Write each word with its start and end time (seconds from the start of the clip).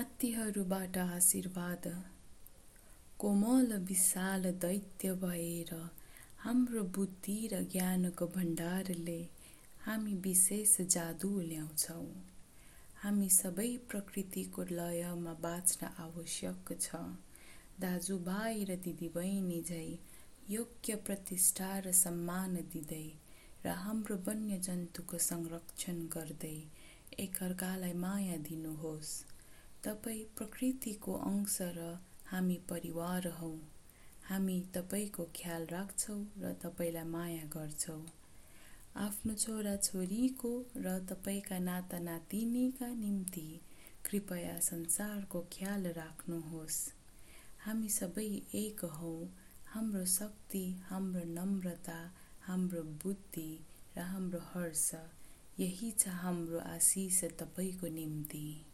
हात्तीहरूबाट 0.00 0.96
आशीर्वाद। 0.98 1.86
कोमल 3.18 3.72
विशाल 3.78 4.44
दैत्य 4.52 5.12
भएर 5.14 5.72
हाम्रो 6.38 6.84
बुद्धि 6.96 7.34
र 7.52 7.60
ज्ञानको 7.64 8.26
भण्डारले 8.26 9.18
हामी 9.84 10.14
विशेष 10.14 10.80
जादु 10.80 11.28
ल्याउँछौँ। 11.40 12.06
हामी 13.02 13.28
सबै 13.28 13.68
प्रकृतिको 13.90 14.62
लयमा 14.70 15.34
बाँच्न 15.42 15.90
आवश्यक 15.98 16.72
छ। 16.80 17.00
दाजुभाइ 17.80 18.64
र 18.64 18.76
दिदीबहिनी 18.76 19.62
झै 19.62 19.98
योग्य 20.50 20.96
प्रतिष्ठा 21.06 21.78
र 21.78 21.92
सम्मान 21.92 22.54
दिँदै 22.72 23.08
र 23.66 23.76
हाम्रो 23.78 24.16
वन्यजन्तुको 24.28 25.18
संरक्षण 25.18 26.00
गर्दै 26.08 26.58
एकअर्कालाई 27.18 27.92
माया 27.92 28.36
दिनुहोस्। 28.48 29.12
तपाईँ 29.84 30.24
प्रकृतिको 30.36 31.12
अंश 31.12 31.58
र 31.60 31.98
हामी 32.26 32.56
परिवार 32.70 33.26
हौ। 33.28 33.48
हामी 34.28 34.56
तपाईँको 34.74 35.24
ख्याल 35.36 35.66
राख्छौँ 35.66 36.20
र 36.38 36.52
तपाईँलाई 36.52 37.04
माया 37.04 37.44
गर्छौँ। 37.44 38.02
आफ्नो 38.96 39.34
छोराछोरीको 39.34 40.52
र 40.76 40.98
तपाईँका 41.10 41.58
नाता 41.58 41.98
नातिनीका 41.98 42.88
निम्ति 42.94 43.48
कृपया 44.10 44.58
संसारको 44.60 45.40
ख्याल 45.52 45.86
राख्नुहोस्। 45.86 46.78
हामी 47.64 47.88
सबै 47.88 48.28
एक 48.54 48.84
हौ। 48.84 49.14
हाम्रो 49.66 50.04
शक्ति 50.04 50.64
हाम्रो 50.88 51.24
नम्रता 51.24 52.00
हाम्रो 52.46 52.82
बुद्धि 52.82 53.50
र 53.96 54.00
हाम्रो 54.00 54.40
हर्ष 54.44 54.90
यही 55.58 55.90
छ 55.90 56.08
हाम्रो 56.08 56.58
आशिष 56.68 57.24
तपाईँको 57.38 57.86
निम्ति। 57.86 58.69